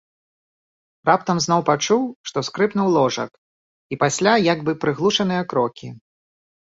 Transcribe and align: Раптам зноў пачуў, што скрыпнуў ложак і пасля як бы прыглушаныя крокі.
Раптам 1.09 1.41
зноў 1.45 1.59
пачуў, 1.67 2.01
што 2.31 2.41
скрыпнуў 2.47 2.87
ложак 2.95 3.29
і 3.93 3.99
пасля 4.05 4.33
як 4.53 4.59
бы 4.71 4.75
прыглушаныя 4.85 5.43
крокі. 5.53 5.87